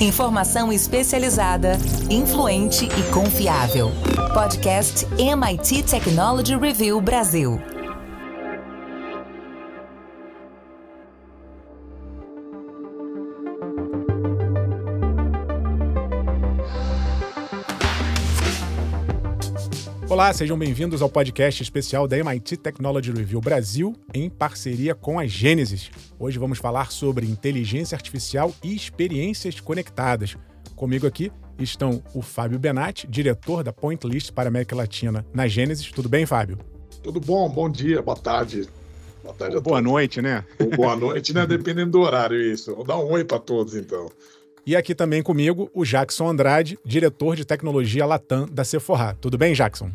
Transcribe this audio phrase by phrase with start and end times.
[0.00, 1.72] Informação especializada,
[2.08, 3.90] influente e confiável.
[4.32, 7.79] Podcast MIT Technology Review Brasil.
[20.20, 25.26] Olá, sejam bem-vindos ao podcast especial da MIT Technology Review Brasil, em parceria com a
[25.26, 25.90] Gênesis.
[26.18, 30.36] Hoje vamos falar sobre inteligência artificial e experiências conectadas.
[30.76, 35.48] Comigo aqui estão o Fábio Benatti, diretor da Point List para a América Latina na
[35.48, 35.90] Gênesis.
[35.90, 36.58] Tudo bem, Fábio?
[37.02, 38.68] Tudo bom, bom dia, boa tarde.
[39.22, 40.44] Boa tarde Boa noite, né?
[40.76, 41.46] boa noite, né?
[41.46, 42.74] Dependendo do horário, isso.
[42.74, 44.10] Vou dar um oi para todos, então.
[44.66, 49.16] E aqui também comigo o Jackson Andrade, diretor de tecnologia Latam da Sephora.
[49.18, 49.90] Tudo bem, Jackson?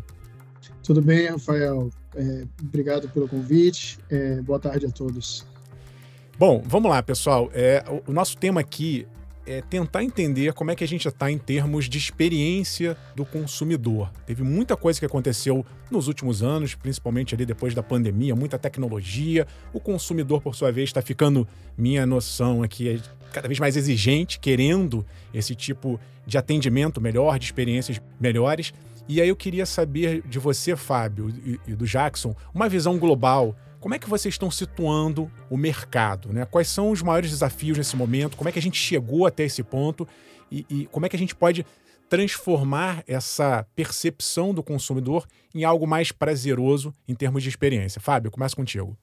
[0.86, 1.90] Tudo bem, Rafael.
[2.16, 3.98] É, obrigado pelo convite.
[4.08, 5.44] É, boa tarde a todos.
[6.38, 7.50] Bom, vamos lá, pessoal.
[7.56, 9.08] É, o, nosso tema aqui
[9.48, 14.12] é tentar entender como é que a gente está em termos de experiência do consumidor.
[14.28, 19.48] Teve muita coisa que aconteceu nos últimos anos, principalmente ali depois da pandemia, muita tecnologia.
[19.74, 23.00] O consumidor, por sua vez, está ficando, minha noção aqui, é
[23.34, 28.72] cada vez mais exigente, querendo esse tipo de atendimento melhor, de experiências melhores.
[29.08, 33.56] E aí eu queria saber de você, Fábio, e, e do Jackson, uma visão global
[33.86, 36.34] como é que vocês estão situando o mercado?
[36.34, 36.44] Né?
[36.44, 38.36] Quais são os maiores desafios nesse momento?
[38.36, 40.08] Como é que a gente chegou até esse ponto?
[40.52, 41.64] E, e como é que a gente pode
[42.10, 48.02] transformar essa percepção do consumidor em algo mais prazeroso em termos de experiência?
[48.02, 48.98] Fábio, começa contigo.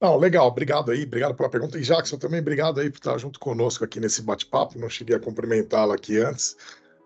[0.00, 1.76] Não, legal, obrigado aí, obrigado pela pergunta.
[1.76, 4.78] E Jackson, também obrigado aí por estar junto conosco aqui nesse bate-papo.
[4.78, 6.56] Não cheguei a cumprimentá-lo aqui antes,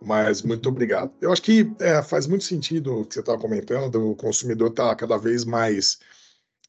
[0.03, 1.13] mas muito obrigado.
[1.21, 4.95] Eu acho que é, faz muito sentido o que você estava comentando, o consumidor está
[4.95, 5.99] cada vez mais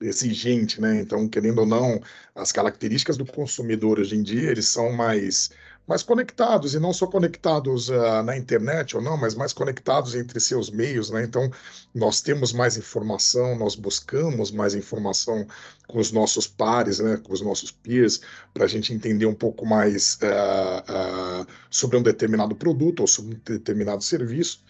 [0.01, 0.99] exigente, né?
[0.99, 2.01] Então, querendo ou não,
[2.35, 5.51] as características do consumidor hoje em dia, eles são mais
[5.91, 10.39] mais conectados, e não só conectados uh, na internet ou não, mas mais conectados entre
[10.39, 11.21] seus meios, né?
[11.21, 11.51] Então,
[11.93, 15.45] nós temos mais informação, nós buscamos mais informação
[15.89, 17.17] com os nossos pares, né?
[17.21, 18.21] Com os nossos peers,
[18.53, 23.35] para a gente entender um pouco mais uh, uh, sobre um determinado produto ou sobre
[23.35, 24.63] um determinado serviço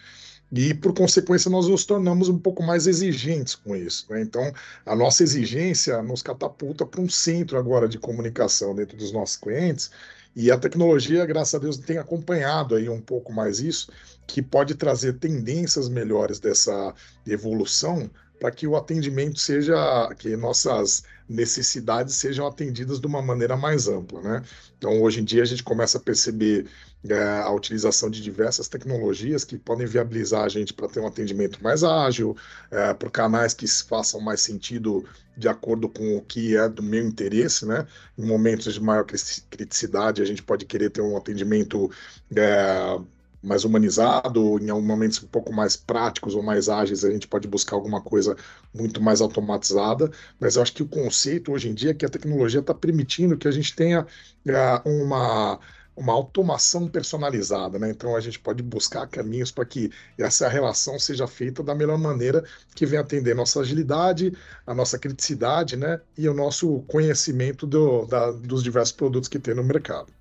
[0.50, 4.06] e, por consequência, nós nos tornamos um pouco mais exigentes com isso.
[4.10, 4.20] Né?
[4.20, 4.52] Então,
[4.84, 9.90] a nossa exigência nos catapulta para um centro agora de comunicação dentro dos nossos clientes,
[10.34, 13.90] e a tecnologia, graças a Deus, tem acompanhado aí um pouco mais isso,
[14.26, 16.94] que pode trazer tendências melhores dessa
[17.26, 18.10] evolução
[18.40, 19.74] para que o atendimento seja,
[20.18, 24.42] que nossas necessidades sejam atendidas de uma maneira mais ampla, né?
[24.76, 26.66] Então, hoje em dia, a gente começa a perceber
[27.08, 31.62] é, a utilização de diversas tecnologias que podem viabilizar a gente para ter um atendimento
[31.62, 32.36] mais ágil,
[32.70, 35.04] é, por canais que façam mais sentido
[35.36, 37.86] de acordo com o que é do meu interesse, né?
[38.18, 41.90] Em momentos de maior criticidade, a gente pode querer ter um atendimento
[42.36, 42.98] é,
[43.42, 47.76] mais humanizado, em momentos um pouco mais práticos ou mais ágeis, a gente pode buscar
[47.76, 48.36] alguma coisa
[48.72, 52.08] muito mais automatizada, mas eu acho que o conceito hoje em dia é que a
[52.08, 54.06] tecnologia está permitindo que a gente tenha
[54.46, 55.58] é, uma
[55.96, 57.90] uma automação personalizada, né?
[57.90, 62.44] Então a gente pode buscar caminhos para que essa relação seja feita da melhor maneira
[62.74, 64.32] que venha atender nossa agilidade,
[64.66, 66.00] a nossa criticidade, né?
[66.16, 70.12] E o nosso conhecimento do, da, dos diversos produtos que tem no mercado.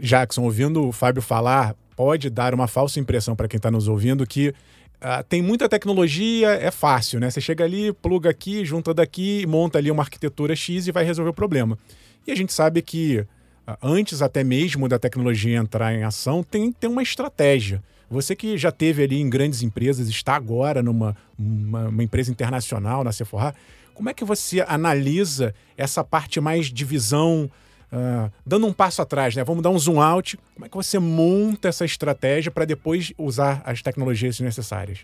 [0.00, 4.26] Jackson, ouvindo o Fábio falar, pode dar uma falsa impressão para quem está nos ouvindo
[4.26, 7.30] que uh, tem muita tecnologia, é fácil, né?
[7.30, 11.30] Você chega ali, pluga aqui, junta daqui, monta ali uma arquitetura X e vai resolver
[11.30, 11.78] o problema.
[12.26, 16.72] E a gente sabe que uh, antes até mesmo da tecnologia entrar em ação, tem,
[16.72, 17.82] tem uma estratégia.
[18.10, 23.04] Você que já teve ali em grandes empresas, está agora numa uma, uma empresa internacional,
[23.04, 23.54] na Sephora,
[23.94, 27.48] como é que você analisa essa parte mais de visão
[27.92, 29.42] Uh, dando um passo atrás, né?
[29.42, 30.38] Vamos dar um zoom out.
[30.54, 35.00] Como é que você monta essa estratégia para depois usar as tecnologias necessárias?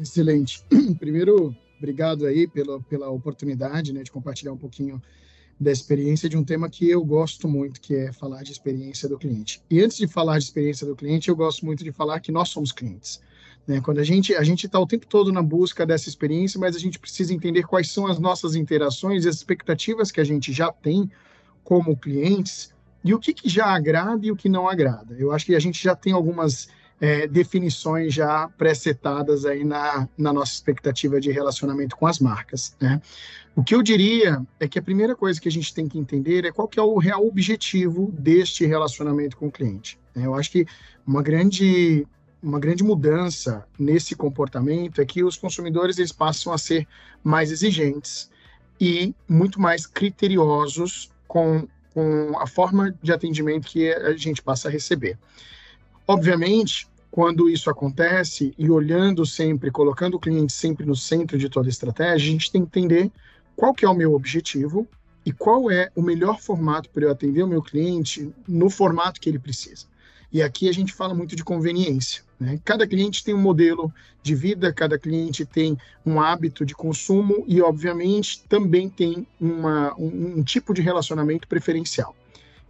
[0.00, 0.64] Excelente.
[0.98, 5.02] Primeiro, obrigado aí pela, pela oportunidade né, de compartilhar um pouquinho
[5.60, 9.18] da experiência de um tema que eu gosto muito, que é falar de experiência do
[9.18, 9.60] cliente.
[9.68, 12.48] E antes de falar de experiência do cliente, eu gosto muito de falar que nós
[12.48, 13.20] somos clientes.
[13.66, 13.80] Né?
[13.80, 16.78] Quando a gente a gente está o tempo todo na busca dessa experiência, mas a
[16.78, 20.72] gente precisa entender quais são as nossas interações e as expectativas que a gente já
[20.72, 21.10] tem
[21.68, 22.72] como clientes
[23.04, 25.14] e o que, que já agrada e o que não agrada.
[25.18, 26.66] Eu acho que a gente já tem algumas
[26.98, 32.74] é, definições já pré-setadas aí na, na nossa expectativa de relacionamento com as marcas.
[32.80, 33.02] Né?
[33.54, 36.46] O que eu diria é que a primeira coisa que a gente tem que entender
[36.46, 40.00] é qual que é o real objetivo deste relacionamento com o cliente.
[40.16, 40.24] Né?
[40.24, 40.66] Eu acho que
[41.06, 42.06] uma grande
[42.42, 46.88] uma grande mudança nesse comportamento é que os consumidores eles passam a ser
[47.22, 48.30] mais exigentes
[48.80, 54.70] e muito mais criteriosos com com a forma de atendimento que a gente passa a
[54.70, 55.18] receber.
[56.06, 61.68] Obviamente, quando isso acontece e olhando sempre, colocando o cliente sempre no centro de toda
[61.68, 63.10] a estratégia, a gente tem que entender
[63.56, 64.86] qual que é o meu objetivo
[65.26, 69.28] e qual é o melhor formato para eu atender o meu cliente no formato que
[69.28, 69.86] ele precisa.
[70.32, 72.22] E aqui a gente fala muito de conveniência.
[72.38, 72.60] Né?
[72.64, 73.92] Cada cliente tem um modelo
[74.22, 80.38] de vida, cada cliente tem um hábito de consumo e, obviamente, também tem uma, um,
[80.38, 82.14] um tipo de relacionamento preferencial.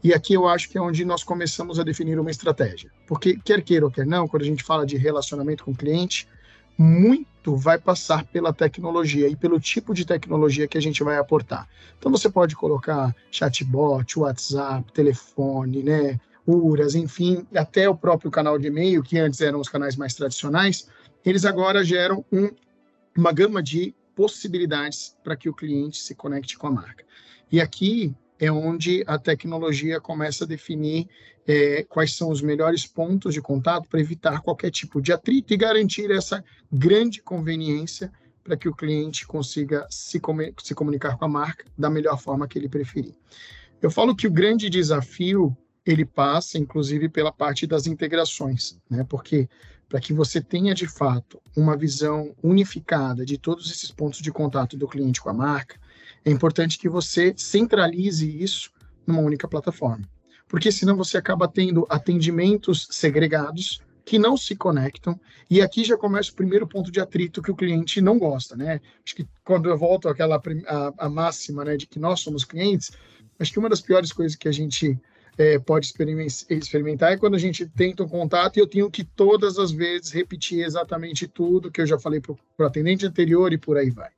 [0.02, 2.90] E aqui eu acho que é onde nós começamos a definir uma estratégia.
[3.06, 6.28] Porque, quer queira ou quer não, quando a gente fala de relacionamento com o cliente,
[6.78, 11.68] muito vai passar pela tecnologia e pelo tipo de tecnologia que a gente vai aportar.
[11.98, 16.20] Então você pode colocar chatbot, WhatsApp, telefone, né,
[16.94, 20.88] Enfim, até o próprio canal de e-mail, que antes eram os canais mais tradicionais,
[21.24, 22.50] eles agora geram um,
[23.16, 27.04] uma gama de possibilidades para que o cliente se conecte com a marca.
[27.52, 31.08] E aqui é onde a tecnologia começa a definir
[31.46, 35.56] é, quais são os melhores pontos de contato para evitar qualquer tipo de atrito e
[35.56, 38.10] garantir essa grande conveniência
[38.42, 40.20] para que o cliente consiga se,
[40.62, 43.14] se comunicar com a marca da melhor forma que ele preferir.
[43.82, 45.56] Eu falo que o grande desafio
[45.90, 49.04] ele passa, inclusive, pela parte das integrações, né?
[49.08, 49.48] Porque
[49.88, 54.76] para que você tenha de fato uma visão unificada de todos esses pontos de contato
[54.76, 55.80] do cliente com a marca,
[56.22, 58.70] é importante que você centralize isso
[59.06, 60.06] numa única plataforma.
[60.46, 65.18] Porque senão você acaba tendo atendimentos segregados que não se conectam,
[65.50, 68.80] e aqui já começa o primeiro ponto de atrito que o cliente não gosta, né?
[69.04, 72.90] Acho que quando eu volto àquela a, a máxima, né, de que nós somos clientes,
[73.38, 74.98] acho que uma das piores coisas que a gente
[75.38, 75.86] é, pode
[76.50, 80.10] experimentar é quando a gente tenta um contato e eu tenho que todas as vezes
[80.10, 84.10] repetir exatamente tudo que eu já falei para o atendente anterior e por aí vai.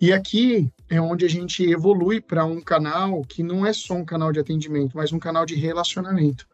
[0.00, 4.04] E aqui é onde a gente evolui para um canal que não é só um
[4.04, 6.44] canal de atendimento, mas um canal de relacionamento,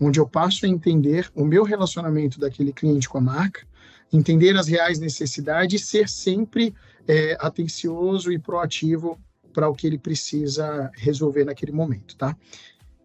[0.00, 3.64] onde eu passo a entender o meu relacionamento daquele cliente com a marca,
[4.12, 6.74] entender as reais necessidades e ser sempre
[7.06, 9.16] é, atencioso e proativo
[9.52, 12.36] para o que ele precisa resolver naquele momento, tá?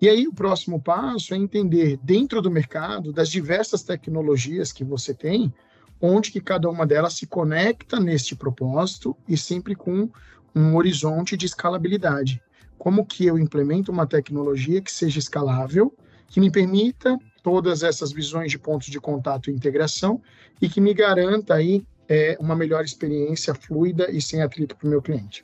[0.02, 5.14] E aí o próximo passo é entender dentro do mercado das diversas tecnologias que você
[5.14, 5.54] tem,
[6.02, 10.10] onde que cada uma delas se conecta neste propósito e sempre com
[10.56, 12.42] um horizonte de escalabilidade.
[12.80, 15.96] Como que eu implemento uma tecnologia que seja escalável,
[16.28, 20.20] que me permita todas essas visões de pontos de contato e integração
[20.60, 24.90] e que me garanta aí é, uma melhor experiência fluida e sem atrito para o
[24.90, 25.44] meu cliente.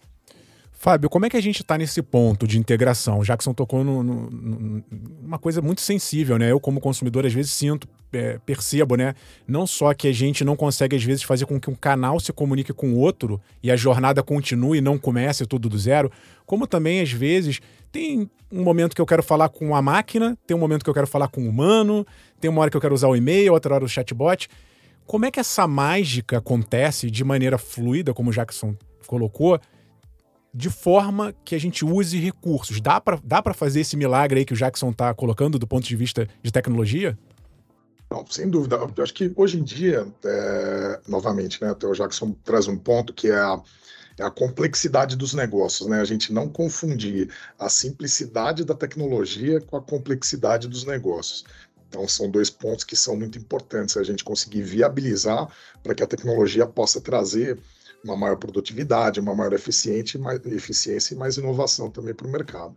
[0.88, 3.22] Fábio, como é que a gente está nesse ponto de integração?
[3.22, 6.50] Jackson tocou numa coisa muito sensível, né?
[6.50, 9.14] Eu, como consumidor, às vezes sinto, é, percebo, né?
[9.46, 12.32] Não só que a gente não consegue, às vezes, fazer com que um canal se
[12.32, 16.10] comunique com o outro e a jornada continue e não comece tudo do zero,
[16.46, 17.60] como também, às vezes,
[17.92, 20.94] tem um momento que eu quero falar com a máquina, tem um momento que eu
[20.94, 22.08] quero falar com o humano,
[22.40, 24.48] tem uma hora que eu quero usar o e-mail, outra hora o chatbot.
[25.06, 28.74] Como é que essa mágica acontece de maneira fluida, como o Jackson
[29.06, 29.60] colocou?
[30.58, 32.82] De forma que a gente use recursos.
[32.82, 35.96] Dá para dá fazer esse milagre aí que o Jackson está colocando do ponto de
[35.96, 37.16] vista de tecnologia?
[38.10, 38.76] Não, sem dúvida.
[38.76, 43.28] Eu acho que hoje em dia, é, novamente, né, o Jackson traz um ponto que
[43.28, 43.62] é a,
[44.18, 46.02] é a complexidade dos negócios, né?
[46.02, 51.44] A gente não confundir a simplicidade da tecnologia com a complexidade dos negócios.
[51.88, 55.48] Então, são dois pontos que são muito importantes a gente conseguir viabilizar
[55.84, 57.60] para que a tecnologia possa trazer
[58.04, 62.76] uma maior produtividade, uma maior eficiente, mais, eficiência e mais inovação também para o mercado.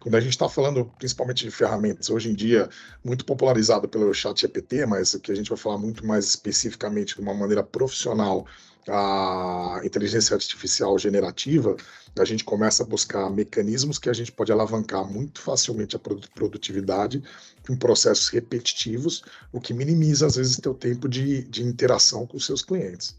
[0.00, 2.70] Quando a gente está falando principalmente de ferramentas, hoje em dia,
[3.04, 7.20] muito popularizado pelo chat GPT, mas que a gente vai falar muito mais especificamente de
[7.20, 8.46] uma maneira profissional,
[8.88, 11.76] a inteligência artificial generativa,
[12.18, 16.00] a gente começa a buscar mecanismos que a gente pode alavancar muito facilmente a
[16.34, 17.22] produtividade
[17.68, 19.22] em processos repetitivos,
[19.52, 23.14] o que minimiza, às vezes, o teu tempo de, de interação com os seus clientes.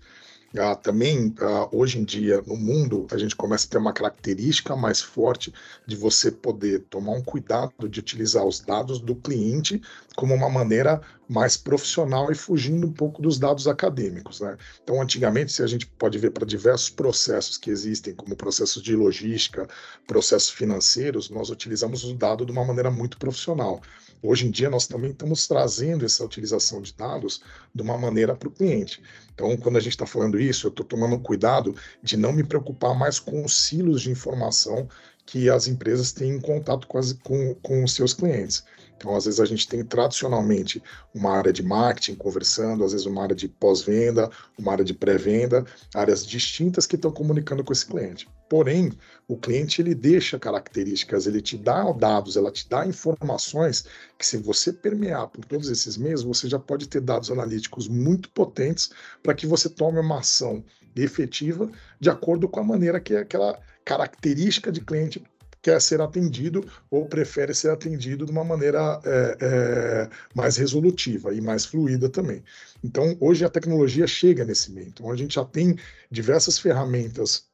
[0.58, 4.76] Ah, também, ah, hoje em dia, no mundo, a gente começa a ter uma característica
[4.76, 5.54] mais forte
[5.88, 9.82] de você poder tomar um cuidado de utilizar os dados do cliente
[10.16, 14.42] como uma maneira mais profissional e fugindo um pouco dos dados acadêmicos.
[14.42, 14.58] Né?
[14.84, 18.94] Então, antigamente, se a gente pode ver para diversos processos que existem, como processos de
[18.94, 19.66] logística,
[20.06, 23.82] processos financeiros, nós utilizamos o dado de uma maneira muito profissional.
[24.24, 27.42] Hoje em dia, nós também estamos trazendo essa utilização de dados
[27.74, 29.02] de uma maneira para o cliente.
[29.34, 32.98] Então, quando a gente está falando isso, eu estou tomando cuidado de não me preocupar
[32.98, 34.88] mais com os silos de informação
[35.26, 38.64] que as empresas têm contato com, as, com, com os seus clientes.
[39.02, 40.82] Então, às vezes, a gente tem tradicionalmente
[41.12, 45.66] uma área de marketing conversando, às vezes, uma área de pós-venda, uma área de pré-venda,
[45.92, 48.30] áreas distintas que estão comunicando com esse cliente.
[48.48, 48.92] Porém,
[49.28, 53.86] o cliente ele deixa características, ele te dá dados, ela te dá informações
[54.20, 58.30] que, se você permear por todos esses meios, você já pode ter dados analíticos muito
[58.30, 58.92] potentes
[59.24, 60.64] para que você tome uma ação
[60.96, 65.24] efetiva de acordo com a maneira que aquela característica de cliente
[65.62, 71.42] quer ser atendido ou prefere ser atendido de uma maneira é, é, mais resolutiva e
[71.42, 72.44] mais fluida também.
[72.84, 74.88] Então, hoje a tecnologia chega nesse meio.
[74.88, 75.78] Então, a gente já tem
[76.10, 77.46] diversas ferramentas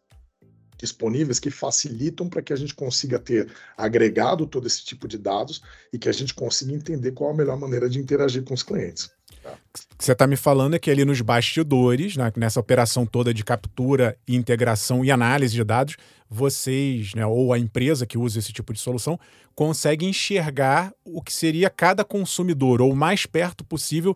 [0.78, 5.62] disponíveis que facilitam para que a gente consiga ter agregado todo esse tipo de dados
[5.92, 9.10] e que a gente consiga entender qual a melhor maneira de interagir com os clientes.
[9.54, 13.34] O que você está me falando é que ali nos bastidores, né, nessa operação toda
[13.34, 15.96] de captura, integração e análise de dados,
[16.30, 19.20] vocês, né, ou a empresa que usa esse tipo de solução,
[19.56, 24.16] consegue enxergar o que seria cada consumidor, ou mais perto possível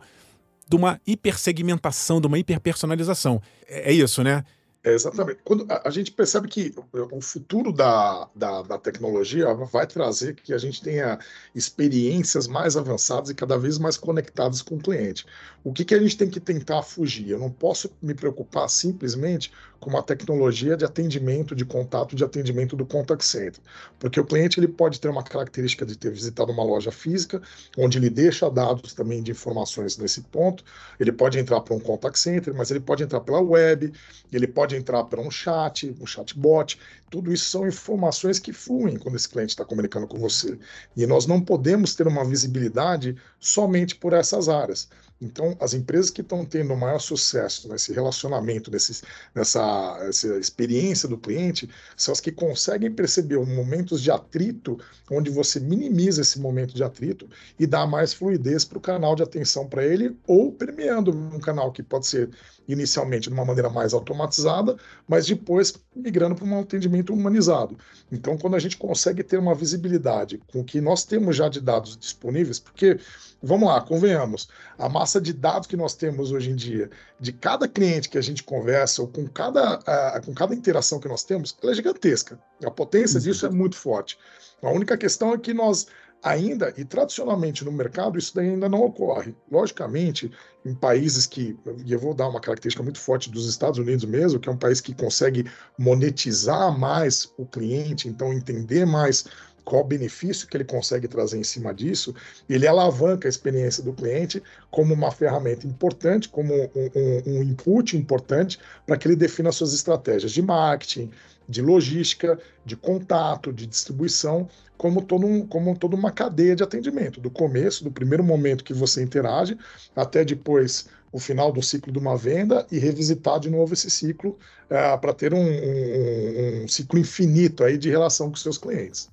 [0.69, 3.41] de uma hipersegmentação, de uma hiperpersonalização.
[3.67, 4.43] É, é isso, né?
[4.83, 5.39] É, exatamente.
[5.43, 10.53] Quando a, a, gente percebe que o futuro da, da, da, tecnologia vai trazer que
[10.53, 11.19] a gente tenha
[11.53, 15.23] experiências mais avançadas e cada vez mais conectadas com o cliente.
[15.63, 17.29] O que, que a gente tem que tentar fugir?
[17.29, 22.75] Eu não posso me preocupar simplesmente com uma tecnologia de atendimento, de contato, de atendimento
[22.75, 23.59] do contact center.
[24.00, 27.41] Porque o cliente ele pode ter uma característica de ter visitado uma loja física,
[27.77, 30.63] onde ele deixa dados também de informações nesse ponto.
[31.00, 33.91] Ele pode entrar para um contact center, mas ele pode entrar pela web,
[34.31, 36.79] ele pode entrar para um chat, um chatbot.
[37.09, 40.57] Tudo isso são informações que fluem quando esse cliente está comunicando com você.
[40.95, 44.89] E nós não podemos ter uma visibilidade somente por essas áreas.
[45.21, 49.03] Então, as empresas que estão tendo maior sucesso nesse relacionamento, nesse,
[49.35, 54.79] nessa essa experiência do cliente, são as que conseguem perceber momentos de atrito,
[55.11, 59.21] onde você minimiza esse momento de atrito e dá mais fluidez para o canal de
[59.21, 62.31] atenção para ele, ou permeando um canal que pode ser
[62.67, 64.77] inicialmente de uma maneira mais automatizada,
[65.07, 67.77] mas depois migrando para um atendimento humanizado.
[68.11, 71.59] Então, quando a gente consegue ter uma visibilidade com o que nós temos já de
[71.59, 72.99] dados disponíveis, porque,
[73.41, 76.89] vamos lá, convenhamos, a massa de dados que nós temos hoje em dia,
[77.19, 81.23] de cada cliente que a gente conversa, ou com cada, com cada interação que nós
[81.23, 82.39] temos, ela é gigantesca.
[82.63, 84.17] A potência disso é muito forte.
[84.61, 85.87] A única questão é que nós
[86.23, 89.35] ainda, e tradicionalmente no mercado, isso ainda não ocorre.
[89.51, 90.31] Logicamente,
[90.63, 94.39] em países que, e eu vou dar uma característica muito forte dos Estados Unidos mesmo,
[94.39, 99.25] que é um país que consegue monetizar mais o cliente, então entender mais
[99.63, 102.13] qual benefício que ele consegue trazer em cima disso,
[102.49, 107.95] ele alavanca a experiência do cliente como uma ferramenta importante, como um, um, um input
[107.95, 111.11] importante para que ele defina suas estratégias de marketing,
[111.47, 117.19] de logística, de contato, de distribuição, como, todo um, como toda uma cadeia de atendimento,
[117.19, 119.57] do começo, do primeiro momento que você interage,
[119.95, 124.37] até depois o final do ciclo de uma venda e revisitar de novo esse ciclo
[124.69, 129.09] é, para ter um, um, um, ciclo infinito aí de relação com seus clientes.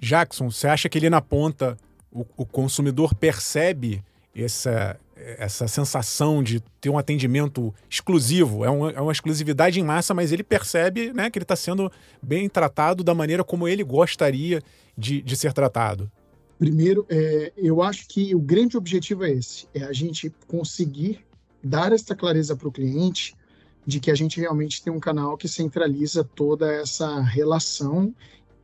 [0.00, 1.76] Jackson, você acha que ali na ponta
[2.10, 4.02] o, o consumidor percebe
[4.34, 10.12] essa, essa sensação de ter um atendimento exclusivo, é uma, é uma exclusividade em massa,
[10.12, 11.90] mas ele percebe né, que ele está sendo
[12.22, 14.62] bem tratado da maneira como ele gostaria
[14.96, 16.10] de, de ser tratado.
[16.58, 21.20] Primeiro, é, eu acho que o grande objetivo é esse: é a gente conseguir
[21.62, 23.34] dar essa clareza para o cliente
[23.86, 28.14] de que a gente realmente tem um canal que centraliza toda essa relação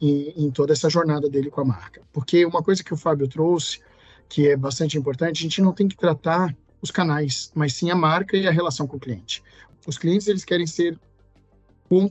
[0.02, 2.02] e, em toda essa jornada dele com a marca.
[2.12, 3.80] Porque uma coisa que o Fábio trouxe
[4.28, 7.94] que é bastante importante, a gente não tem que tratar os canais, mas sim a
[7.94, 9.42] marca e a relação com o cliente.
[9.86, 10.98] Os clientes eles querem ser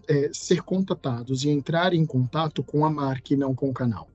[0.08, 4.08] é, ser contatados e entrar em contato com a marca e não com o canal.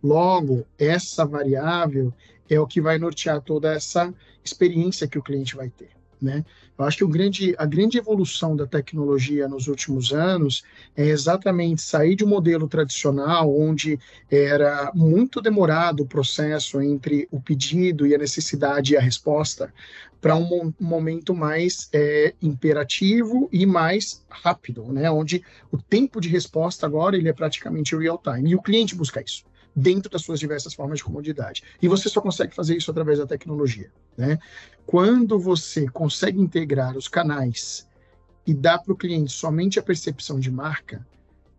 [0.00, 2.14] Logo, essa variável
[2.48, 4.14] é o que vai nortear toda essa
[4.44, 5.90] experiência que o cliente vai ter.
[6.22, 6.44] Né?
[6.78, 10.62] Eu acho que grande, a grande evolução da tecnologia nos últimos anos
[10.96, 13.98] é exatamente sair de um modelo tradicional, onde
[14.30, 19.74] era muito demorado o processo entre o pedido e a necessidade e a resposta,
[20.20, 25.10] para um, momento mais é, imperativo e mais rápido, né?
[25.10, 28.50] onde o tempo de resposta agora ele é praticamente real time.
[28.50, 29.42] E o cliente busca isso
[29.74, 31.62] dentro das suas diversas formas de comodidade.
[31.80, 33.90] E você só consegue fazer isso através da tecnologia.
[34.16, 34.38] Né?
[34.86, 37.88] Quando você consegue integrar os canais
[38.46, 41.06] e dar para o cliente somente a percepção de marca,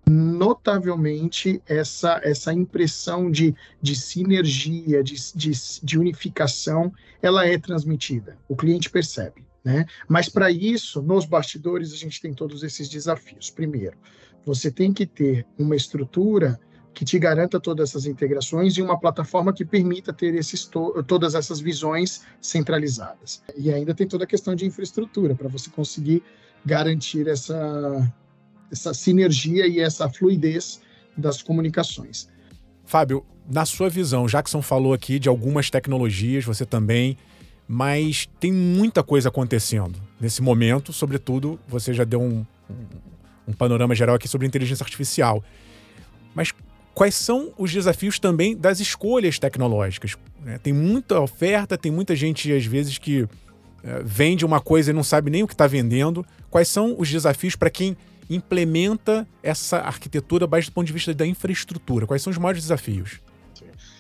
[0.06, 5.52] notavelmente essa, essa impressão de, de sinergia, de, de,
[5.82, 8.38] de unificação, ela é transmitida.
[8.48, 9.46] O cliente percebe.
[9.64, 9.86] Né?
[10.10, 13.50] Mas para isso, nos bastidores, a gente tem todos esses desafios.
[13.50, 13.98] Primeiro,
[14.46, 16.60] Você tem que ter uma estrutura
[16.94, 20.70] que te garanta todas essas integrações e uma plataforma que permita ter esses
[21.08, 23.42] todas essas visões centralizadas.
[23.58, 26.22] E ainda tem toda a questão de infraestrutura para você conseguir
[26.66, 28.14] garantir essa,
[28.72, 30.82] essa sinergia e essa fluidez
[31.18, 32.30] das comunicações.
[32.86, 37.18] Fábio, na sua visão, Jackson falou aqui de algumas tecnologias, você também,
[37.68, 42.46] mas tem muita coisa acontecendo nesse momento, sobretudo, você já deu um,
[43.48, 45.44] um panorama geral aqui sobre inteligência artificial.
[46.36, 46.52] Mas
[46.94, 50.16] quais são os desafios também das escolhas tecnológicas?
[50.46, 53.28] É, tem muita oferta, tem muita gente, às vezes, que
[53.84, 56.26] é, vende uma coisa e não sabe nem o que está vendendo.
[56.50, 57.98] Quais são os desafios para quem
[58.30, 62.08] implementa essa arquitetura mais do ponto de vista da infraestrutura?
[62.08, 63.20] Quais são os maiores desafios?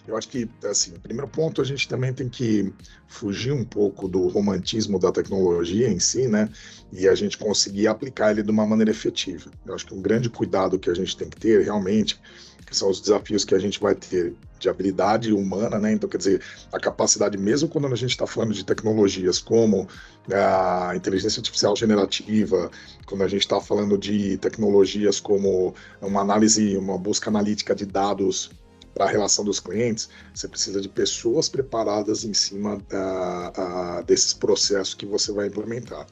[0.05, 2.73] Eu acho que, assim, primeiro ponto, a gente também tem que
[3.07, 6.49] fugir um pouco do romantismo da tecnologia em si, né?
[6.91, 9.49] E a gente conseguir aplicar ele de uma maneira efetiva.
[9.65, 12.19] Eu acho que um grande cuidado que a gente tem que ter, realmente,
[12.65, 15.93] que são os desafios que a gente vai ter de habilidade humana, né?
[15.93, 16.41] Então, quer dizer,
[16.71, 19.87] a capacidade, mesmo quando a gente está falando de tecnologias como
[20.33, 22.69] a inteligência artificial generativa,
[23.05, 28.51] quando a gente está falando de tecnologias como uma análise, uma busca analítica de dados
[28.93, 34.33] para a relação dos clientes, você precisa de pessoas preparadas em cima uh, uh, desses
[34.33, 36.05] processos que você vai implementar.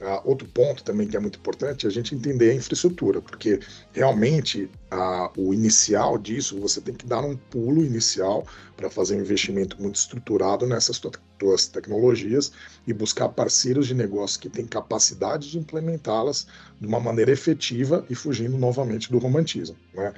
[0.00, 3.60] Uh, outro ponto também que é muito importante é a gente entender a infraestrutura, porque
[3.92, 4.70] realmente
[5.36, 8.46] o inicial disso você tem que dar um pulo inicial
[8.76, 11.00] para fazer um investimento muito estruturado nessas
[11.38, 12.50] tuas tecnologias
[12.86, 16.46] e buscar parceiros de negócio que têm capacidade de implementá-las
[16.80, 19.76] de uma maneira efetiva e fugindo novamente do romantismo.
[19.94, 20.12] Né?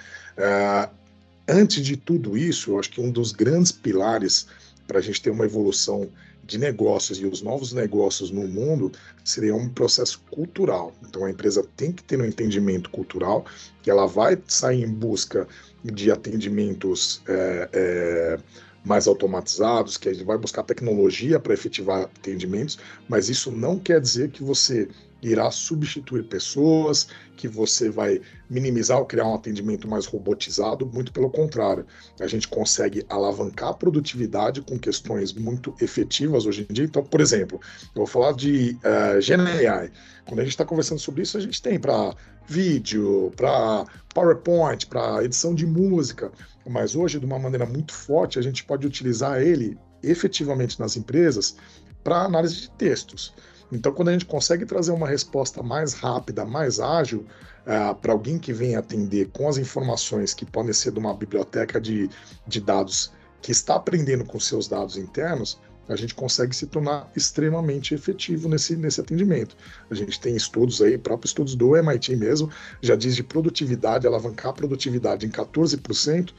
[1.52, 4.46] Antes de tudo isso, eu acho que um dos grandes pilares
[4.86, 6.08] para a gente ter uma evolução
[6.42, 8.90] de negócios e os novos negócios no mundo
[9.22, 10.94] seria um processo cultural.
[11.06, 13.44] Então a empresa tem que ter um entendimento cultural
[13.82, 15.46] que ela vai sair em busca
[15.84, 18.38] de atendimentos é, é,
[18.84, 24.00] mais automatizados, que a gente vai buscar tecnologia para efetivar atendimentos, mas isso não quer
[24.00, 24.88] dizer que você
[25.22, 28.20] irá substituir pessoas, que você vai
[28.50, 31.86] minimizar ou criar um atendimento mais robotizado, muito pelo contrário.
[32.20, 36.84] A gente consegue alavancar a produtividade com questões muito efetivas hoje em dia.
[36.84, 37.60] Então, por exemplo,
[37.94, 39.92] eu vou falar de uh, GenAI.
[40.26, 42.14] Quando a gente está conversando sobre isso, a gente tem para
[42.46, 46.32] vídeo, para PowerPoint, para edição de música,
[46.68, 51.56] mas hoje, de uma maneira muito forte, a gente pode utilizar ele efetivamente nas empresas
[52.02, 53.34] para análise de textos.
[53.70, 57.24] Então, quando a gente consegue trazer uma resposta mais rápida, mais ágil,
[57.66, 61.80] uh, para alguém que vem atender com as informações que podem ser de uma biblioteca
[61.80, 62.10] de,
[62.46, 67.94] de dados que está aprendendo com seus dados internos, a gente consegue se tornar extremamente
[67.94, 69.56] efetivo nesse, nesse atendimento.
[69.90, 74.50] A gente tem estudos aí, próprios estudos do MIT mesmo, já diz de produtividade, alavancar
[74.50, 76.32] a produtividade em 14%,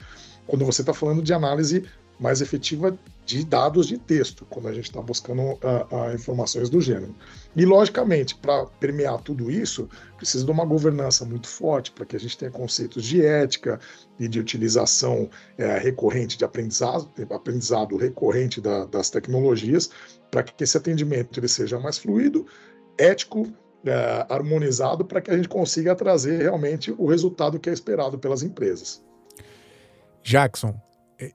[0.48, 1.86] quando você está falando de análise
[2.20, 5.58] mais efetiva de dados de texto, quando a gente está buscando uh,
[5.92, 7.16] uh, informações do gênero.
[7.56, 12.20] E, logicamente, para permear tudo isso, precisa de uma governança muito forte, para que a
[12.20, 13.80] gente tenha conceitos de ética
[14.20, 19.90] e de utilização uh, recorrente, de aprendizado, aprendizado recorrente da, das tecnologias,
[20.30, 22.46] para que esse atendimento ele seja mais fluido,
[22.98, 23.48] ético,
[23.86, 28.42] é, harmonizado, para que a gente consiga trazer realmente o resultado que é esperado pelas
[28.42, 29.04] empresas.
[30.24, 30.74] Jackson,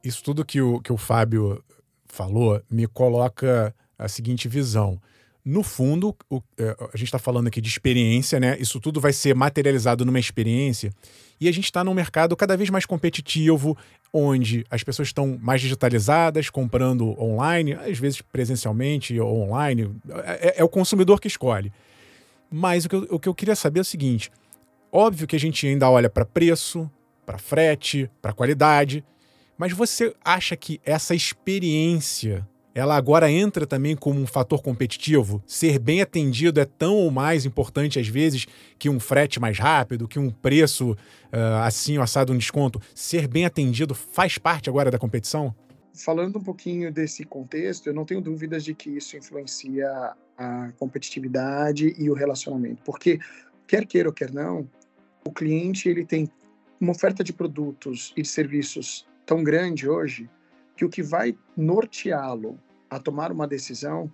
[0.03, 1.62] isso tudo que o, que o Fábio
[2.07, 5.01] falou me coloca a seguinte visão.
[5.44, 8.57] No fundo, o, é, a gente está falando aqui de experiência, né?
[8.61, 10.92] Isso tudo vai ser materializado numa experiência.
[11.40, 13.77] E a gente está num mercado cada vez mais competitivo,
[14.12, 19.90] onde as pessoas estão mais digitalizadas, comprando online, às vezes presencialmente ou online.
[20.24, 21.72] É, é o consumidor que escolhe.
[22.51, 24.31] Mas o que, eu, o que eu queria saber é o seguinte:
[24.92, 26.90] óbvio que a gente ainda olha para preço,
[27.24, 29.05] para frete, para qualidade.
[29.59, 35.42] Mas você acha que essa experiência ela agora entra também como um fator competitivo?
[35.44, 38.47] Ser bem atendido é tão ou mais importante às vezes
[38.79, 42.81] que um frete mais rápido, que um preço uh, assim, assado, um desconto?
[42.94, 45.53] Ser bem atendido faz parte agora da competição?
[45.92, 51.97] Falando um pouquinho desse contexto, eu não tenho dúvidas de que isso influencia a competitividade
[51.99, 53.18] e o relacionamento, porque
[53.66, 54.71] quer queira ou quer não,
[55.27, 56.31] o cliente ele tem
[56.81, 60.29] uma oferta de produtos e de serviços tão grande hoje
[60.75, 64.11] que o que vai norteá-lo a tomar uma decisão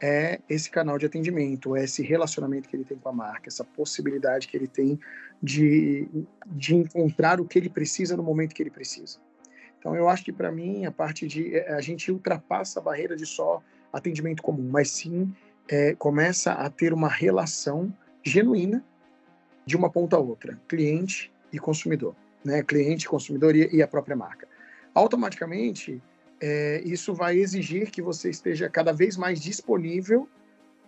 [0.00, 3.62] é esse canal de atendimento, é esse relacionamento que ele tem com a marca, essa
[3.62, 4.98] possibilidade que ele tem
[5.40, 6.08] de,
[6.48, 9.20] de encontrar o que ele precisa no momento que ele precisa.
[9.78, 13.14] Então, eu acho que para mim a parte de é, a gente ultrapassa a barreira
[13.14, 15.32] de só atendimento comum, mas sim
[15.68, 18.84] é, começa a ter uma relação genuína
[19.64, 22.64] de uma ponta a outra, cliente e consumidor, né?
[22.64, 24.55] Cliente, consumidor e, e a própria marca.
[24.96, 26.02] Automaticamente,
[26.40, 30.26] é, isso vai exigir que você esteja cada vez mais disponível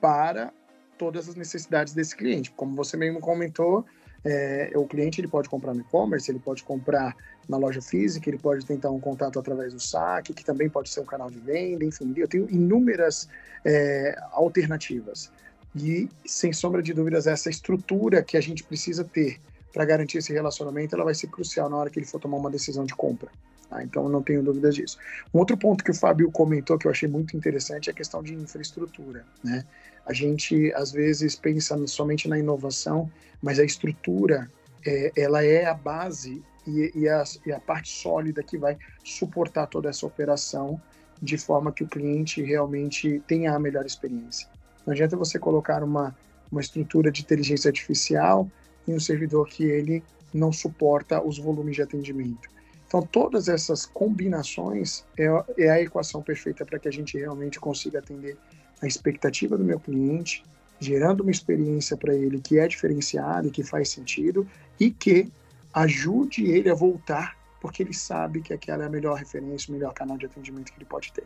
[0.00, 0.50] para
[0.96, 2.50] todas as necessidades desse cliente.
[2.52, 3.84] Como você mesmo comentou,
[4.24, 7.14] é, o cliente ele pode comprar no e-commerce, ele pode comprar
[7.46, 11.00] na loja física, ele pode tentar um contato através do saque, que também pode ser
[11.00, 13.28] um canal de venda, enfim, eu tenho inúmeras
[13.62, 15.30] é, alternativas.
[15.76, 19.38] E, sem sombra de dúvidas, essa estrutura que a gente precisa ter
[19.70, 22.50] para garantir esse relacionamento, ela vai ser crucial na hora que ele for tomar uma
[22.50, 23.30] decisão de compra.
[23.68, 23.82] Tá?
[23.82, 24.98] Então, não tenho dúvidas disso.
[25.32, 28.22] Um outro ponto que o Fábio comentou que eu achei muito interessante é a questão
[28.22, 29.24] de infraestrutura.
[29.44, 29.64] Né?
[30.06, 33.10] A gente, às vezes, pensa somente na inovação,
[33.42, 34.50] mas a estrutura,
[34.86, 39.66] é, ela é a base e, e, a, e a parte sólida que vai suportar
[39.66, 40.80] toda essa operação
[41.20, 44.48] de forma que o cliente realmente tenha a melhor experiência.
[44.86, 46.16] Não adianta você colocar uma,
[46.50, 48.48] uma estrutura de inteligência artificial
[48.86, 50.02] em um servidor que ele
[50.32, 52.48] não suporta os volumes de atendimento.
[52.88, 55.26] Então, todas essas combinações é,
[55.58, 58.36] é a equação perfeita para que a gente realmente consiga atender
[58.80, 60.42] a expectativa do meu cliente,
[60.80, 64.48] gerando uma experiência para ele que é diferenciada e que faz sentido
[64.80, 65.30] e que
[65.74, 69.92] ajude ele a voltar, porque ele sabe que aquela é a melhor referência, o melhor
[69.92, 71.24] canal de atendimento que ele pode ter.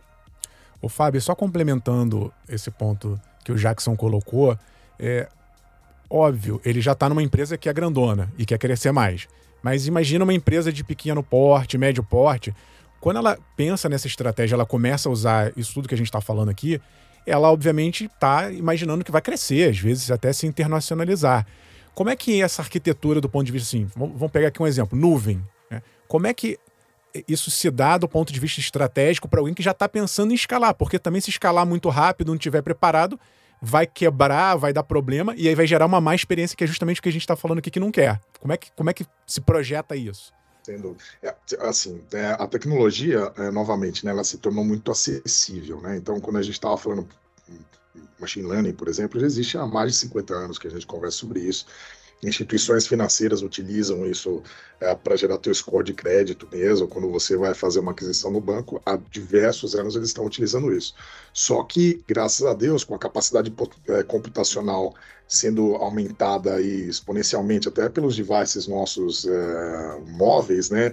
[0.81, 4.59] O Fábio, só complementando esse ponto que o Jackson colocou,
[4.99, 5.29] é
[6.11, 9.29] óbvio, ele já está numa empresa que é grandona e quer crescer mais.
[9.63, 12.55] Mas imagina uma empresa de pequeno porte, médio porte.
[13.01, 16.21] Quando ela pensa nessa estratégia, ela começa a usar isso tudo que a gente está
[16.21, 16.81] falando aqui,
[17.27, 21.47] ela obviamente está imaginando que vai crescer, às vezes até se internacionalizar.
[21.95, 23.89] Como é que essa arquitetura do ponto de vista assim?
[23.95, 25.43] Vamos pegar aqui um exemplo, nuvem.
[25.71, 25.83] Né?
[26.09, 26.59] Como é que
[27.29, 30.35] isso se dá do ponto de vista estratégico para alguém que já está pensando em
[30.35, 30.75] escalar?
[30.75, 33.21] Porque também se escalar muito rápido, não estiver preparado,
[33.63, 36.99] vai quebrar, vai dar problema e aí vai gerar uma má experiência que é justamente
[36.99, 38.21] o que a gente está falando aqui que não quer.
[38.41, 40.33] Como é que, como é que se projeta isso?
[40.65, 45.97] Sendo, é, assim, é, a tecnologia, é, novamente, né, ela se tornou muito acessível, né?
[45.97, 47.09] Então, quando a gente estava falando
[48.19, 51.19] machine learning, por exemplo, já existe há mais de 50 anos que a gente conversa
[51.19, 51.67] sobre isso
[52.23, 54.43] instituições financeiras utilizam isso
[54.81, 58.41] é, para gerar teu score de crédito mesmo, quando você vai fazer uma aquisição no
[58.41, 60.95] banco, há diversos anos eles estão utilizando isso.
[61.33, 63.53] Só que, graças a Deus, com a capacidade
[63.89, 64.95] é, computacional
[65.27, 70.93] sendo aumentada aí exponencialmente, até pelos devices nossos é, móveis, né,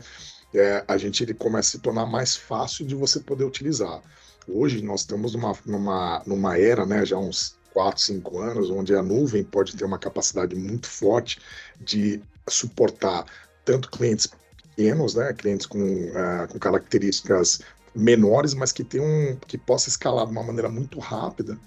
[0.54, 4.02] é, a gente começa a se tornar mais fácil de você poder utilizar.
[4.48, 9.02] Hoje nós estamos numa, numa, numa era, né, já uns 4, 5 anos, onde a
[9.02, 11.40] nuvem pode ter uma capacidade muito forte
[11.80, 13.26] de suportar
[13.64, 17.62] tanto clientes pequenos, né, clientes com, uh, com características
[17.96, 21.58] menores, mas que tem um que possa escalar de uma maneira muito rápida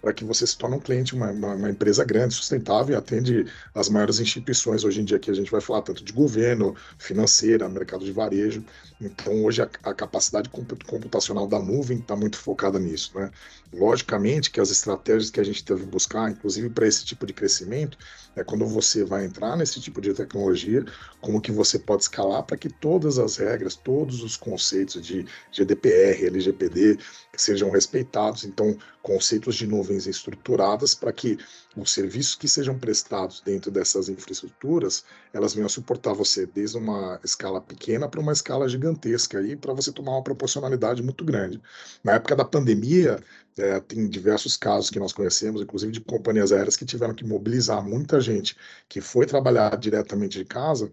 [0.00, 3.46] para que você se torne um cliente, uma, uma, uma, empresa grande, sustentável e atende
[3.74, 7.68] as maiores instituições hoje em dia que a gente vai falar tanto de governo, financeira,
[7.68, 8.64] mercado de varejo.
[9.00, 13.30] Então hoje a, a capacidade computacional da nuvem está muito focada nisso, né?
[13.72, 17.96] Logicamente que as estratégias que a gente deve buscar, inclusive para esse tipo de crescimento,
[18.34, 20.84] é quando você vai entrar nesse tipo de tecnologia,
[21.20, 26.26] como que você pode escalar para que todas as regras, todos os conceitos de GDPR,
[26.26, 26.98] LGPD
[27.40, 28.44] sejam respeitados.
[28.44, 31.38] Então, conceitos de nuvens estruturadas para que
[31.76, 37.60] os serviços que sejam prestados dentro dessas infraestruturas, elas venham suportar você desde uma escala
[37.60, 41.60] pequena para uma escala gigantesca aí para você tomar uma proporcionalidade muito grande.
[42.04, 43.18] Na época da pandemia,
[43.56, 47.82] é, tem diversos casos que nós conhecemos, inclusive de companhias aéreas que tiveram que mobilizar
[47.82, 48.56] muita gente
[48.88, 50.90] que foi trabalhar diretamente de casa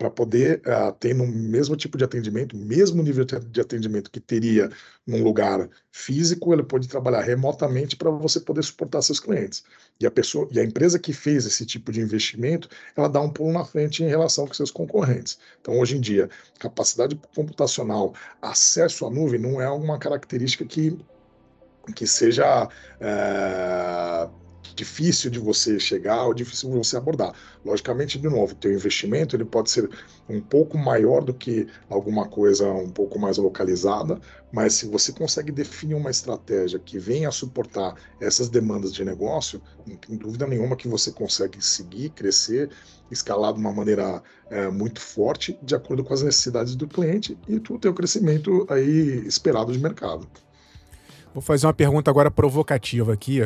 [0.00, 4.70] para poder uh, ter no mesmo tipo de atendimento, mesmo nível de atendimento que teria
[5.06, 9.62] num lugar físico, ele pode trabalhar remotamente para você poder suportar seus clientes.
[10.00, 13.28] E a pessoa e a empresa que fez esse tipo de investimento, ela dá um
[13.28, 15.38] pulo na frente em relação com seus concorrentes.
[15.60, 20.98] Então, hoje em dia, capacidade computacional, acesso à nuvem não é uma característica que
[21.94, 22.68] que seja
[23.00, 24.28] é,
[24.74, 27.34] difícil de você chegar ou difícil de você abordar.
[27.64, 29.88] Logicamente, de novo, teu investimento ele pode ser
[30.28, 34.18] um pouco maior do que alguma coisa um pouco mais localizada,
[34.52, 39.60] mas se você consegue definir uma estratégia que venha a suportar essas demandas de negócio,
[39.86, 42.70] não tem dúvida nenhuma que você consegue seguir, crescer,
[43.10, 47.56] escalar de uma maneira é, muito forte, de acordo com as necessidades do cliente e
[47.56, 50.28] o teu crescimento aí esperado de mercado.
[51.32, 53.40] Vou fazer uma pergunta agora provocativa aqui.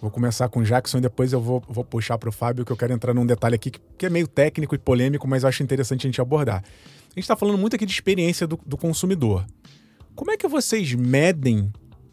[0.00, 2.72] Vou começar com o Jackson e depois eu vou, vou puxar para o Fábio, que
[2.72, 5.48] eu quero entrar num detalhe aqui que, que, é meio técnico e polêmico, mas eu
[5.48, 6.62] acho interessante a gente abordar.
[6.62, 9.44] A gente está falando muito aqui de experiência do, do consumidor.
[10.14, 11.70] Como é que vocês medem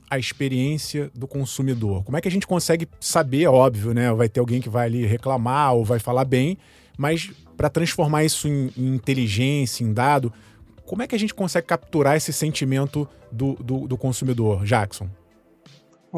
[0.10, 2.04] a experiência do consumidor?
[2.04, 4.12] Como é que a gente consegue saber, óbvio, né?
[4.14, 6.58] Vai ter alguém que vai ali reclamar ou vai falar bem,
[6.98, 10.32] mas para transformar isso em, em, inteligência, em dado,
[10.86, 15.10] como é que a gente consegue capturar esse sentimento do, do, do consumidor, Jackson?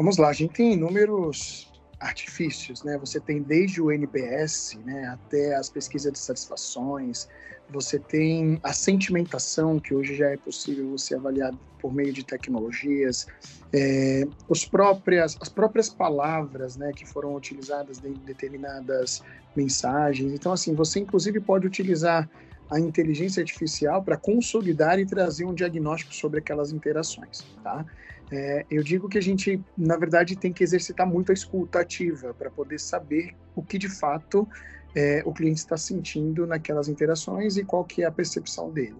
[0.00, 2.96] Vamos lá, a gente tem inúmeros artifícios, né?
[2.96, 7.28] Você tem desde o NPS, né, até as pesquisas de satisfações,
[7.68, 13.26] você tem a sentimentação, que hoje já é possível ser avaliado por meio de tecnologias,
[13.74, 19.22] é, os próprias, as próprias palavras né, que foram utilizadas em determinadas
[19.54, 20.32] mensagens.
[20.32, 22.26] Então, assim, você inclusive pode utilizar
[22.70, 27.84] a inteligência artificial para consolidar e trazer um diagnóstico sobre aquelas interações, tá?
[28.30, 32.32] É, eu digo que a gente, na verdade, tem que exercitar muito a escuta ativa
[32.32, 34.46] para poder saber o que de fato
[34.94, 38.96] é, o cliente está sentindo naquelas interações e qual que é a percepção dele.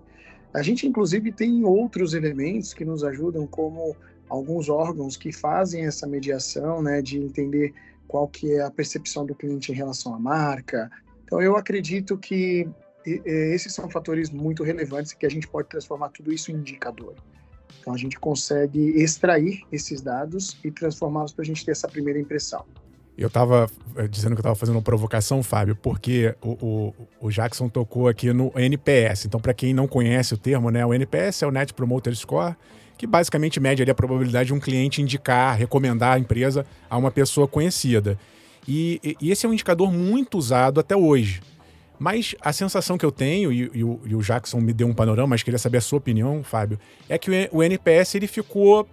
[0.52, 3.96] A gente, inclusive, tem outros elementos que nos ajudam, como
[4.28, 7.72] alguns órgãos que fazem essa mediação, né, de entender
[8.08, 10.90] qual que é a percepção do cliente em relação à marca.
[11.24, 12.68] Então, eu acredito que
[13.04, 17.14] esses são fatores muito relevantes que a gente pode transformar tudo isso em indicador.
[17.80, 22.18] Então, a gente consegue extrair esses dados e transformá-los para a gente ter essa primeira
[22.18, 22.64] impressão.
[23.16, 27.30] Eu estava eh, dizendo que eu estava fazendo uma provocação, Fábio, porque o, o, o
[27.30, 29.26] Jackson tocou aqui no NPS.
[29.26, 32.54] Então, para quem não conhece o termo, né, o NPS é o Net Promoter Score,
[32.96, 37.10] que basicamente mede ali a probabilidade de um cliente indicar, recomendar a empresa a uma
[37.10, 38.18] pessoa conhecida.
[38.68, 41.42] E, e esse é um indicador muito usado até hoje.
[42.00, 44.94] Mas a sensação que eu tenho, e, e, o, e, o, Jackson me deu um
[44.94, 48.88] panorama, mas queria saber a sua opinião, Fábio, é que o, o NPS ele ficou.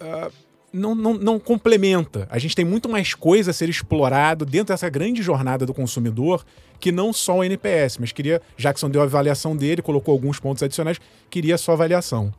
[0.00, 0.32] Uh,
[0.72, 2.26] não, não, não complementa.
[2.28, 6.44] A gente tem muito mais coisa a ser explorado dentro dessa grande jornada do consumidor
[6.80, 7.98] que não só o NPS.
[7.98, 12.32] Mas queria, Jackson deu a avaliação dele, colocou alguns pontos adicionais, queria a sua avaliação.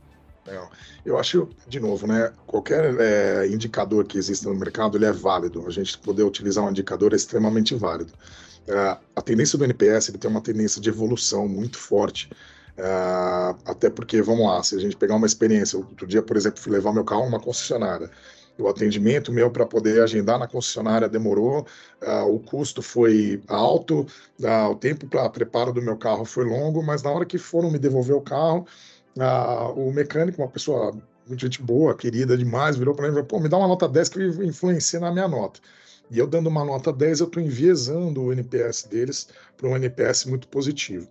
[1.06, 5.66] Eu acho, de novo, né, qualquer é, indicador que exista no mercado ele é válido.
[5.66, 8.12] A gente poder utilizar um indicador é extremamente válido.
[8.68, 12.30] É, a tendência do NPS ele tem uma tendência de evolução muito forte.
[12.78, 16.60] Uh, até porque, vamos lá, se a gente pegar uma experiência, outro dia, por exemplo,
[16.60, 18.10] fui levar meu carro a uma concessionária.
[18.58, 21.66] O atendimento meu para poder agendar na concessionária demorou,
[22.02, 24.08] uh, o custo foi alto,
[24.40, 27.70] uh, o tempo para preparo do meu carro foi longo, mas na hora que foram
[27.70, 28.66] me devolver o carro,
[29.76, 30.94] o mecânico, uma pessoa
[31.28, 33.88] muito gente boa, querida demais, virou para mim e falou: pô, me dá uma nota
[33.88, 35.60] 10 que influencia na minha nota.
[36.12, 40.26] E eu dando uma nota 10, eu estou enviesando o NPS deles para um NPS
[40.26, 41.10] muito positivo.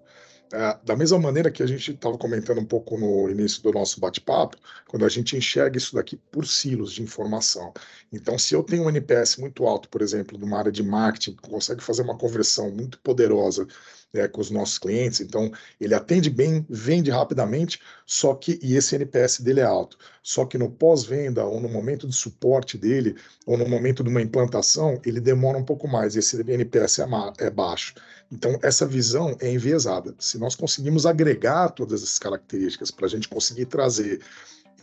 [0.52, 3.98] É, da mesma maneira que a gente estava comentando um pouco no início do nosso
[3.98, 4.58] bate-papo,
[4.88, 7.72] quando a gente enxerga isso daqui por silos de informação.
[8.12, 11.48] Então, se eu tenho um NPS muito alto, por exemplo, numa área de marketing, que
[11.48, 13.66] consegue fazer uma conversão muito poderosa
[14.12, 18.94] é, com os nossos clientes, então ele atende bem, vende rapidamente, só que e esse
[18.94, 19.96] NPS dele é alto.
[20.22, 24.20] Só que no pós-venda ou no momento de suporte dele ou no momento de uma
[24.20, 26.16] implantação, ele demora um pouco mais.
[26.16, 27.06] Esse NPS é,
[27.38, 27.94] é baixo.
[28.30, 30.14] Então, essa visão é enviesada.
[30.18, 34.20] Se nós conseguimos agregar todas essas características para a gente conseguir trazer.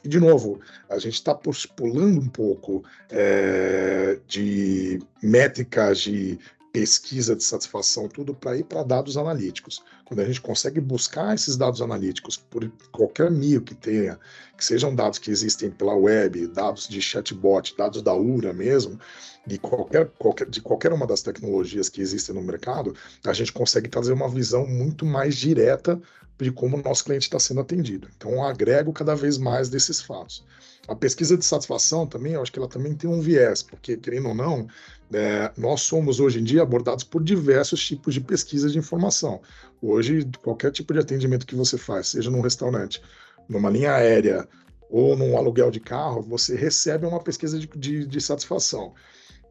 [0.04, 0.60] E, de novo,
[0.90, 6.40] a gente está pulando um pouco é, de métricas de
[6.72, 9.82] pesquisa de satisfação, tudo para ir para dados analíticos.
[10.06, 14.20] Quando a gente consegue buscar esses dados analíticos por qualquer meio que tenha,
[14.56, 19.00] que sejam dados que existem pela web, dados de chatbot, dados da URA mesmo,
[19.46, 23.88] de qualquer, qualquer, de qualquer uma das tecnologias que existem no mercado, a gente consegue
[23.88, 26.00] trazer uma visão muito mais direta
[26.40, 28.08] de como o nosso cliente está sendo atendido.
[28.16, 30.46] Então, agrego cada vez mais desses fatos.
[30.88, 34.30] A pesquisa de satisfação também, eu acho que ela também tem um viés, porque, querendo
[34.30, 34.68] ou não,
[35.12, 39.42] é, nós somos hoje em dia abordados por diversos tipos de pesquisa de informação.
[39.82, 43.02] Hoje, qualquer tipo de atendimento que você faz, seja num restaurante,
[43.50, 44.48] numa linha aérea
[44.90, 48.94] ou num aluguel de carro, você recebe uma pesquisa de, de, de satisfação.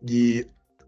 [0.06, 0.46] E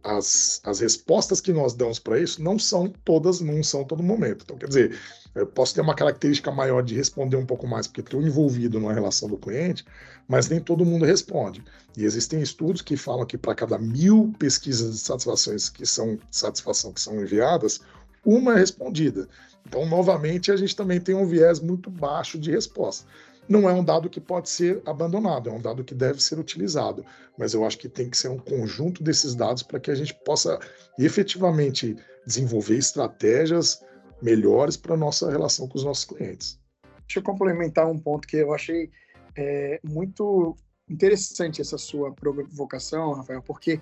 [0.09, 4.43] as, as respostas que nós damos para isso não são todas, não são todo momento.
[4.43, 4.99] Então, quer dizer,
[5.35, 8.95] eu posso ter uma característica maior de responder um pouco mais, porque estou envolvido numa
[8.95, 9.85] relação do cliente,
[10.27, 11.63] mas nem todo mundo responde.
[11.97, 16.93] E existem estudos que falam que para cada mil pesquisas de satisfações que são satisfação
[16.93, 17.81] que são enviadas,
[18.25, 19.29] uma é respondida.
[19.67, 23.05] Então, novamente, a gente também tem um viés muito baixo de resposta
[23.49, 27.05] não é um dado que pode ser abandonado, é um dado que deve ser utilizado.
[27.39, 30.15] Mas eu acho que tem que ser um conjunto desses dados para que a gente
[30.25, 30.59] possa
[30.99, 33.83] efetivamente desenvolver estratégias
[34.21, 36.59] melhores para a nossa relação com os nossos clientes.
[37.07, 38.91] Deixa eu complementar um ponto que eu achei
[39.37, 40.57] é, muito
[40.89, 43.81] interessante essa sua provocação, Rafael, porque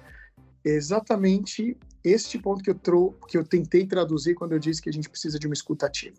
[0.65, 4.89] é exatamente este ponto que eu, trou que eu tentei traduzir quando eu disse que
[4.89, 6.17] a gente precisa de uma escutativa.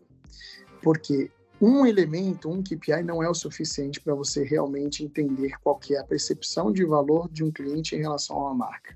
[0.82, 5.96] Porque um elemento, um KPI não é o suficiente para você realmente entender qual que
[5.96, 8.96] é a percepção de valor de um cliente em relação a uma marca.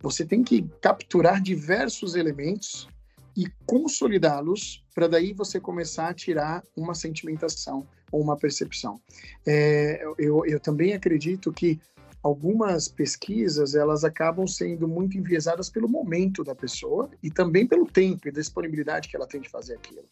[0.00, 2.88] Você tem que capturar diversos elementos
[3.36, 9.00] e consolidá-los para daí você começar a tirar uma sentimentação ou uma percepção.
[9.46, 11.78] É, eu, eu também acredito que
[12.22, 18.28] algumas pesquisas elas acabam sendo muito enviesadas pelo momento da pessoa e também pelo tempo
[18.28, 20.04] e disponibilidade que ela tem de fazer aquilo.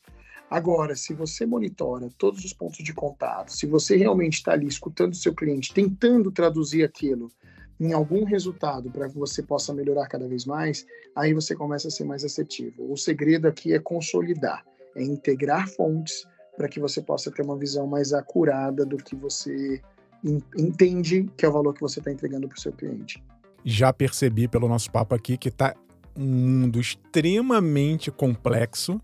[0.51, 5.13] Agora, se você monitora todos os pontos de contato, se você realmente está ali escutando
[5.13, 7.31] o seu cliente, tentando traduzir aquilo
[7.79, 11.91] em algum resultado para que você possa melhorar cada vez mais, aí você começa a
[11.91, 12.91] ser mais assertivo.
[12.91, 14.65] O segredo aqui é consolidar,
[14.97, 19.81] é integrar fontes para que você possa ter uma visão mais acurada do que você
[20.57, 23.23] entende que é o valor que você está entregando para o seu cliente.
[23.65, 25.75] Já percebi pelo nosso papo aqui que está
[26.17, 29.01] um mundo extremamente complexo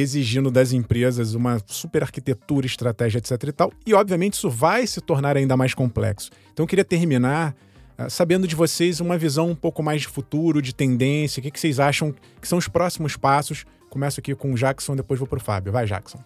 [0.00, 3.72] exigindo das empresas uma super arquitetura, estratégia, etc e tal.
[3.86, 6.30] E, obviamente, isso vai se tornar ainda mais complexo.
[6.52, 7.56] Então, eu queria terminar
[7.98, 11.50] uh, sabendo de vocês uma visão um pouco mais de futuro, de tendência, o que,
[11.50, 13.64] que vocês acham que são os próximos passos.
[13.88, 15.72] Começo aqui com o Jackson, depois vou para o Fábio.
[15.72, 16.18] Vai, Jackson.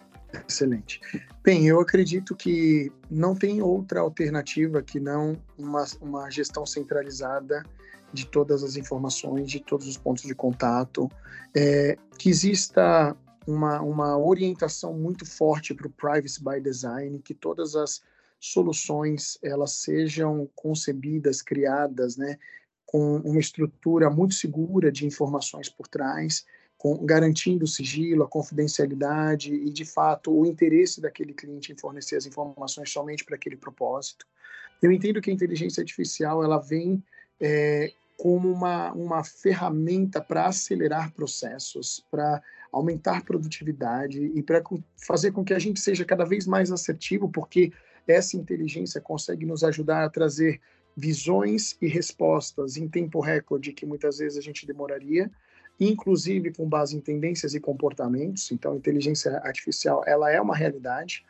[0.49, 1.01] Excelente.
[1.45, 7.65] Bem, eu acredito que não tem outra alternativa que não uma, uma gestão centralizada
[8.13, 11.09] de todas as informações, de todos os pontos de contato,
[11.55, 13.17] é, que exista
[13.51, 18.03] uma, uma orientação muito forte para o privacy by design, que todas as
[18.39, 22.39] soluções elas sejam concebidas, criadas, né,
[22.87, 26.45] com uma estrutura muito segura de informações por trás,
[26.77, 32.17] com, garantindo o sigilo, a confidencialidade e, de fato, o interesse daquele cliente em fornecer
[32.17, 34.27] as informações somente para aquele propósito.
[34.81, 37.03] Eu entendo que a inteligência artificial ela vem
[37.39, 44.63] é, como uma, uma ferramenta para acelerar processos, para aumentar produtividade e para
[44.97, 47.73] fazer com que a gente seja cada vez mais assertivo, porque
[48.07, 50.61] essa inteligência consegue nos ajudar a trazer
[50.97, 55.31] visões e respostas em tempo recorde que muitas vezes a gente demoraria,
[55.79, 58.51] inclusive com base em tendências e comportamentos.
[58.53, 61.25] Então, a inteligência artificial ela é uma realidade.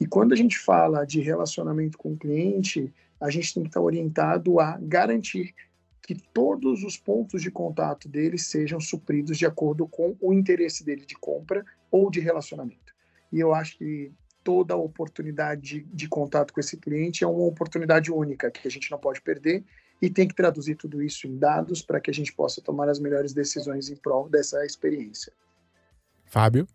[0.00, 3.80] E quando a gente fala de relacionamento com o cliente, a gente tem que estar
[3.80, 5.54] orientado a garantir
[6.08, 11.04] que todos os pontos de contato dele sejam supridos de acordo com o interesse dele
[11.04, 12.94] de compra ou de relacionamento.
[13.30, 14.10] E eu acho que
[14.42, 18.90] toda oportunidade de, de contato com esse cliente é uma oportunidade única que a gente
[18.90, 19.62] não pode perder
[20.00, 22.98] e tem que traduzir tudo isso em dados para que a gente possa tomar as
[22.98, 25.30] melhores decisões em prol dessa experiência.
[26.24, 26.66] Fábio?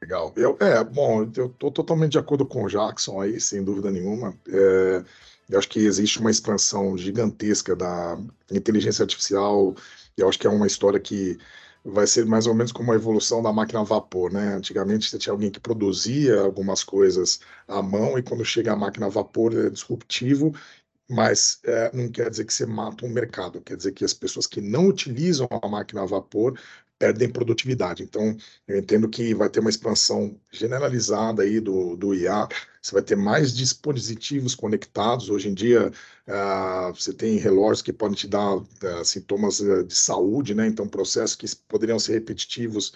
[0.00, 0.32] Legal.
[0.34, 4.34] Eu, é, bom, eu estou totalmente de acordo com o Jackson aí, sem dúvida nenhuma.
[4.48, 5.04] É,
[5.48, 8.18] eu acho que existe uma expansão gigantesca da
[8.50, 9.74] inteligência artificial.
[10.16, 11.38] Eu acho que é uma história que
[11.84, 14.54] vai ser mais ou menos como a evolução da máquina a vapor, né?
[14.54, 19.06] Antigamente você tinha alguém que produzia algumas coisas à mão e quando chega a máquina
[19.06, 20.52] a vapor é disruptivo,
[21.08, 24.46] mas é, não quer dizer que você mata um mercado, quer dizer que as pessoas
[24.46, 26.58] que não utilizam a máquina a vapor
[26.98, 28.02] perdem produtividade.
[28.02, 32.48] Então, eu entendo que vai ter uma expansão generalizada aí do, do IA,
[32.82, 35.30] você vai ter mais dispositivos conectados.
[35.30, 35.92] Hoje em dia,
[36.26, 38.66] uh, você tem relógios que podem te dar uh,
[39.04, 40.66] sintomas uh, de saúde, né?
[40.66, 42.92] Então, processos que poderiam ser repetitivos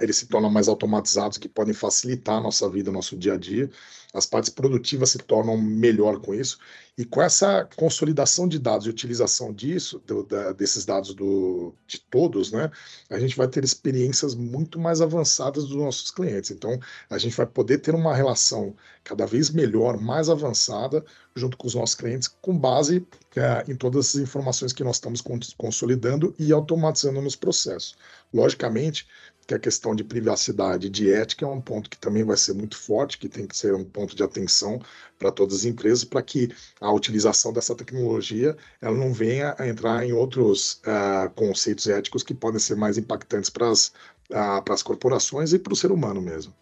[0.00, 3.70] eles se tornam mais automatizados, que podem facilitar a nossa vida, nosso dia a dia.
[4.14, 6.58] As partes produtivas se tornam melhor com isso.
[6.96, 12.00] E com essa consolidação de dados e utilização disso, do, da, desses dados do, de
[12.00, 12.70] todos, né,
[13.10, 16.50] a gente vai ter experiências muito mais avançadas dos nossos clientes.
[16.50, 21.04] Então, a gente vai poder ter uma relação cada vez melhor, mais avançada,
[21.36, 25.22] junto com os nossos clientes, com base é, em todas as informações que nós estamos
[25.56, 27.96] consolidando e automatizando nos processos.
[28.34, 29.06] Logicamente,
[29.48, 32.52] que a questão de privacidade e de ética é um ponto que também vai ser
[32.52, 34.78] muito forte, que tem que ser um ponto de atenção
[35.18, 40.04] para todas as empresas, para que a utilização dessa tecnologia ela não venha a entrar
[40.04, 43.86] em outros uh, conceitos éticos que podem ser mais impactantes para as
[44.30, 46.52] uh, corporações e para o ser humano mesmo.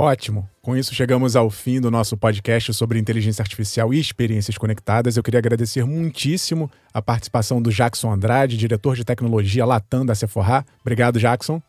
[0.00, 0.48] Ótimo.
[0.62, 5.16] Com isso, chegamos ao fim do nosso podcast sobre inteligência artificial e experiências conectadas.
[5.16, 10.64] Eu queria agradecer muitíssimo a participação do Jackson Andrade, diretor de tecnologia Latam da Sephora.
[10.82, 11.60] Obrigado, Jackson.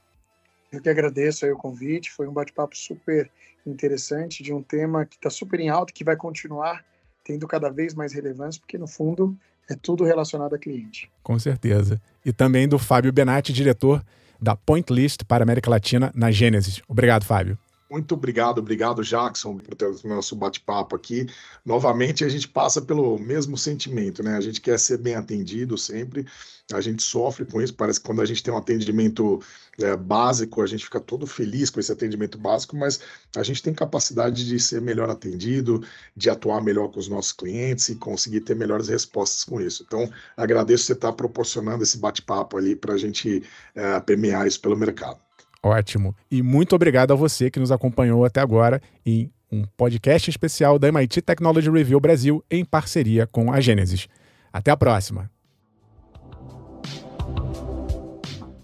[0.72, 2.12] Eu que agradeço o convite.
[2.12, 3.32] Foi um bate-papo super
[3.65, 6.86] interessante de um tema que está super em alta, que vai continuar
[7.24, 9.36] tendo cada vez mais relevância, porque no fundo
[9.68, 11.10] é tudo relacionado a cliente.
[11.24, 12.00] Com certeza.
[12.24, 14.06] E também do Fábio Benatti, diretor
[14.39, 16.80] da Point List para a América Latina na Gênesis.
[16.88, 17.58] Obrigado, Fábio.
[17.90, 21.25] Muito obrigado, obrigado, Jackson, por ter o nosso bate-papo aqui.
[21.65, 24.37] Novamente, a gente passa pelo mesmo sentimento, né?
[24.37, 26.23] A gente quer ser bem atendido sempre,
[26.71, 27.73] a gente sofre com isso.
[27.73, 29.42] Parece que quando a gente tem um atendimento
[29.79, 33.00] é, básico, a gente fica todo feliz com esse atendimento básico, mas
[33.35, 35.83] a gente tem capacidade de ser melhor atendido,
[36.15, 39.83] de atuar melhor com os nossos clientes e conseguir ter melhores respostas com isso.
[39.87, 43.42] Então, agradeço você estar proporcionando esse bate-papo ali para a gente
[43.73, 45.29] é, permear isso pelo mercado.
[45.64, 46.16] Ótimo.
[46.32, 50.88] E muito obrigado a você que nos acompanhou até agora em um podcast especial da
[50.88, 54.08] MIT Technology Review Brasil em parceria com a Gênesis.
[54.54, 55.30] Até a próxima.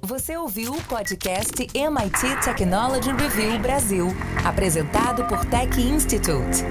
[0.01, 4.07] Você ouviu o podcast MIT Technology Review Brasil,
[4.45, 6.63] apresentado por Tech Institute.